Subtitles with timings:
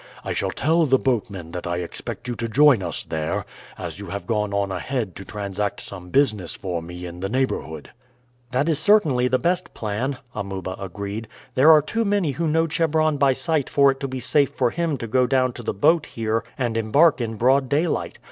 [0.25, 3.45] I shall tell the boatmen that I expect you to join us there,
[3.77, 7.91] as you have gone on ahead to transact some business for me in the neighborhood."
[8.49, 11.27] "That is certainly the best plan," Amuba agreed.
[11.53, 14.71] "There are too many who know Chebron by sight for it to be safe for
[14.71, 18.17] him to go down to the boat here and embark in broad daylight.